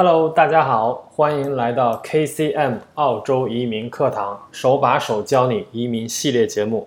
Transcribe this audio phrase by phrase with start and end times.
[0.00, 6.86] Hello，大家好，欢迎来到 KCM 澳洲移民课堂，手把手教你移民系列节目。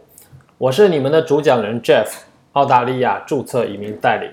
[0.57, 2.07] 我是你们的主讲人 Jeff，
[2.53, 4.29] 澳大利亚注册移民代理。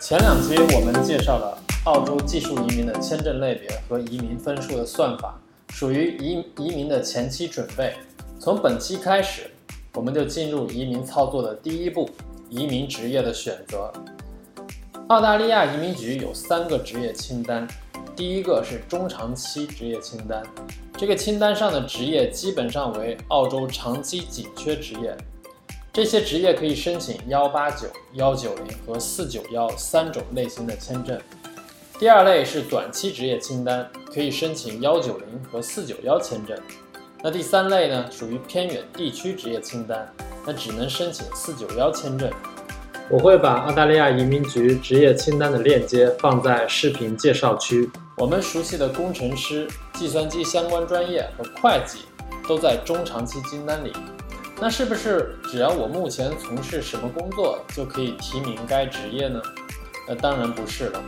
[0.00, 5.38] 前两期我们介绍了澳洲技术移民的签证类别和移民分数的算法，
[5.68, 7.92] 属于移移民的前期准备。
[8.40, 9.50] 从本期开始。
[9.94, 12.10] 我们就进入移民操作的第一步，
[12.50, 13.92] 移民职业的选择。
[15.08, 17.68] 澳大利亚移民局有三个职业清单，
[18.16, 20.42] 第一个是中长期职业清单，
[20.96, 25.16] 这个清单上的职业基本上为澳洲长期紧缺职业，
[25.92, 31.20] 这些职业可以申请幺八九、幺九零和四九幺三种类型的签证。
[32.00, 36.58] 第二类是短期职业清单，可以申请幺九零和四九幺签证。
[37.26, 40.06] 那第三类呢，属于偏远地区职业清单，
[40.46, 42.30] 那只能申请四九幺签证。
[43.08, 47.90] 我会把澳大利亚移民局职业清单的链接放在视频介绍区。
[48.18, 52.00] 我们熟悉的工程师、计算机相关专业和会计
[52.46, 53.90] 都在中长期清单里。
[54.60, 59.40] 那是不是只要我目前从事什么工作就可以提名该职业呢？
[60.06, 61.02] 那当然不是了。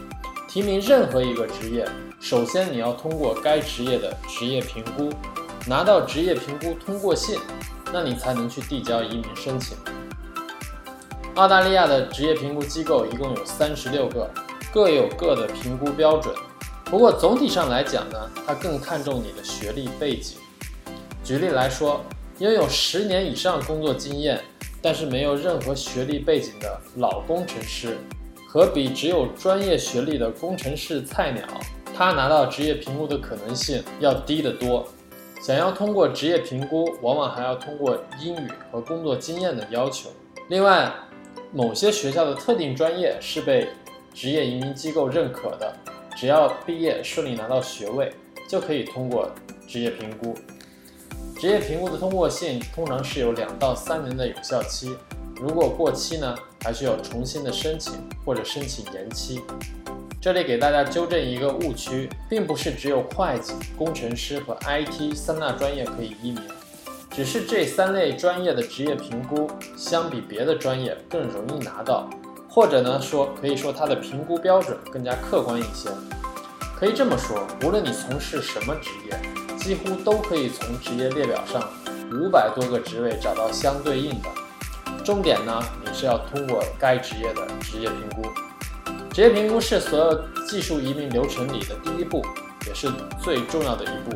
[0.49, 1.87] 提名任何一个职业，
[2.19, 5.11] 首先你要通过该职业的职业评估。
[5.69, 7.41] 拿到职业评估通过信，
[7.93, 9.77] 那你才能去递交移民申请。
[11.35, 14.31] 澳大利亚的职业评估机构一共有三十六个，
[14.73, 16.33] 各有各的评估标准。
[16.85, 20.39] 不过总体上来讲呢，它更看重你的学历背景。
[21.25, 22.01] 举例来说，
[22.39, 24.41] 拥有十年以上工作经验，
[24.81, 27.99] 但是没有任何学历背景的老工程师，
[28.49, 31.45] 和比只有专业学历的工程师菜鸟，
[31.93, 34.87] 他拿到职业评估的可能性要低得多。
[35.47, 40.11] 想要通过职业评估，往往还要通过英语和工作经验的要求。
[40.49, 40.93] 另外，
[41.53, 43.69] 某些学校的特定专业是被
[44.13, 45.73] 职业移民机构认可的，
[46.17, 48.13] 只要毕业顺利拿到学位，
[48.49, 49.31] 就可以通过
[49.69, 50.35] 职业评估。
[51.39, 54.97] 职业评估的通过性通常是有两到三年的有效期，
[55.37, 56.35] 如果过期呢，
[56.65, 57.93] 还需要重新的申请
[58.25, 59.41] 或者申请延期。
[60.27, 66.41] 这里给大家纠正一个误区，并不是只有会计、工程师和 IT 三大专业可以移民，
[67.13, 72.11] 只是这三类专业的职业评估相比别的专业更容易拿到，
[72.49, 75.89] 或者呢说可以说它的评估标准更加客观一些。
[76.77, 81.71] 可以这么说，无论你从事什么职业，几乎都可以从职业列表上
[82.11, 84.29] 五百多个职位找到相对应的。
[85.05, 88.29] 重点呢，你是要通过该职业的职业评估。
[89.17, 92.23] 职业评估是所有技术移民流程里的第一步，
[92.67, 92.87] 也是
[93.19, 94.15] 最重要的一步。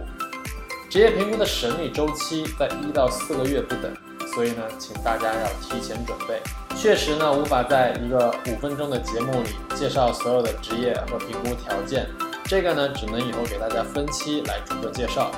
[0.91, 3.91] 职业评估的审理周期在一到四个月不等，
[4.35, 6.39] 所以呢，请大家要提前准备。
[6.77, 12.07] 确实呢，无法在一个五分钟的节目里介绍所有的职业和评估条件，
[12.45, 15.31] 这个呢，只能以后给大家分期来逐个介绍。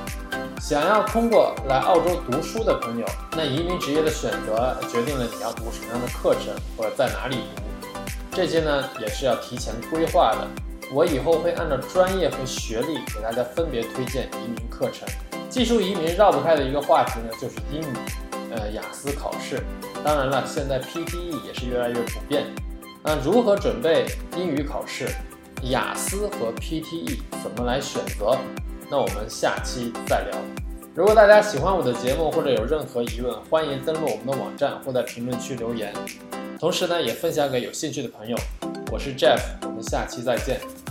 [0.60, 3.06] 想要通过来澳洲读书的朋友，
[3.36, 7.62] 那移民职业的选择决定了你要读什么样的课程或者在哪里读。
[8.34, 10.48] 这些呢也是要提前规划的。
[10.90, 15.06] 我以后会按照专业和学历给大家分别推荐移民课程。
[15.48, 17.94] 技术移民绕不开的一个话题呢，就是英语，
[18.54, 19.62] 呃，雅思考试。
[20.02, 22.46] 当然了，现在 PTE 也是越来越普遍。
[23.02, 24.06] 那如何准备
[24.36, 25.08] 英语考试？
[25.64, 28.36] 雅思和 PTE 怎么来选择？
[28.90, 30.38] 那我们下期再聊。
[30.94, 35.92] 如果大家喜欢我的节目或者有任何疑问，欢迎登录我们的网站或在评论区留言。
[36.58, 38.36] 同时呢，也分享给有兴趣的朋友。
[38.90, 40.81] 我是 Jeff，我们下期再见。